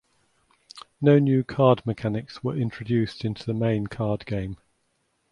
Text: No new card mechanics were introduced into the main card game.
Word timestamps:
No 0.99 1.19
new 1.19 1.43
card 1.43 1.85
mechanics 1.85 2.43
were 2.43 2.55
introduced 2.55 3.23
into 3.23 3.45
the 3.45 3.53
main 3.53 3.85
card 3.85 4.25
game. 4.25 4.57